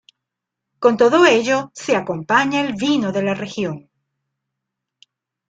[0.83, 3.91] Con todo ello se acompaña el vino de la región.